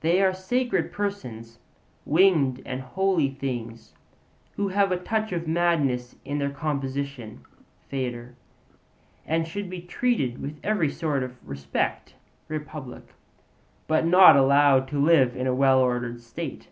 They 0.00 0.20
are 0.20 0.34
sacred 0.34 0.90
persons, 0.92 1.60
'winged 2.04 2.60
and 2.66 2.80
holy 2.80 3.30
things' 3.30 3.94
who 4.56 4.66
have 4.66 4.90
a 4.90 4.96
touch 4.96 5.30
of 5.30 5.46
madness 5.46 6.16
in 6.24 6.38
their 6.38 6.50
composition 6.50 7.44
(Phaedr.), 7.88 8.34
and 9.24 9.46
should 9.46 9.70
be 9.70 9.80
treated 9.80 10.42
with 10.42 10.58
every 10.64 10.90
sort 10.90 11.22
of 11.22 11.36
respect 11.48 12.14
(Republic), 12.48 13.04
but 13.86 14.04
not 14.04 14.34
allowed 14.36 14.88
to 14.88 14.98
live 15.00 15.36
in 15.36 15.46
a 15.46 15.54
well 15.54 15.78
ordered 15.78 16.20
state. 16.22 16.66